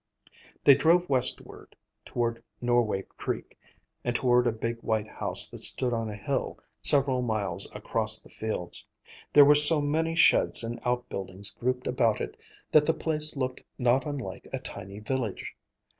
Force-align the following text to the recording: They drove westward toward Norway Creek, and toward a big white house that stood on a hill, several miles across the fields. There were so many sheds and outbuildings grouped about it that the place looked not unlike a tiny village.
They 0.63 0.73
drove 0.73 1.07
westward 1.09 1.75
toward 2.05 2.41
Norway 2.59 3.03
Creek, 3.19 3.55
and 4.03 4.15
toward 4.15 4.47
a 4.47 4.51
big 4.51 4.79
white 4.81 5.07
house 5.07 5.47
that 5.51 5.59
stood 5.59 5.93
on 5.93 6.09
a 6.09 6.15
hill, 6.15 6.57
several 6.81 7.21
miles 7.21 7.67
across 7.75 8.17
the 8.19 8.27
fields. 8.29 8.87
There 9.31 9.45
were 9.45 9.53
so 9.53 9.79
many 9.79 10.15
sheds 10.15 10.63
and 10.63 10.79
outbuildings 10.85 11.51
grouped 11.51 11.85
about 11.85 12.19
it 12.19 12.35
that 12.71 12.85
the 12.85 12.95
place 12.95 13.37
looked 13.37 13.61
not 13.77 14.07
unlike 14.07 14.47
a 14.51 14.57
tiny 14.57 14.97
village. 14.97 15.55